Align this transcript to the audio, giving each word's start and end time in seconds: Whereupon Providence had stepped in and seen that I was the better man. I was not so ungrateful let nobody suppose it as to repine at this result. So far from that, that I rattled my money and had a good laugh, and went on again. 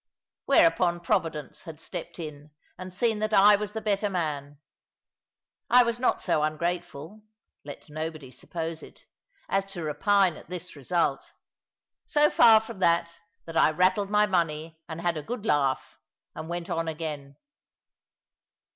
Whereupon 0.45 1.01
Providence 1.01 1.61
had 1.61 1.79
stepped 1.79 2.17
in 2.17 2.49
and 2.75 2.91
seen 2.91 3.19
that 3.19 3.35
I 3.35 3.55
was 3.55 3.73
the 3.73 3.81
better 3.83 4.09
man. 4.09 4.57
I 5.69 5.83
was 5.83 5.99
not 5.99 6.23
so 6.23 6.41
ungrateful 6.41 7.21
let 7.63 7.87
nobody 7.87 8.31
suppose 8.31 8.81
it 8.81 9.01
as 9.47 9.63
to 9.73 9.83
repine 9.83 10.37
at 10.37 10.49
this 10.49 10.75
result. 10.75 11.33
So 12.07 12.31
far 12.31 12.59
from 12.61 12.79
that, 12.79 13.11
that 13.45 13.55
I 13.55 13.69
rattled 13.69 14.09
my 14.09 14.25
money 14.25 14.79
and 14.89 15.01
had 15.01 15.17
a 15.17 15.21
good 15.21 15.45
laugh, 15.45 15.99
and 16.33 16.49
went 16.49 16.67
on 16.71 16.87
again. 16.87 17.35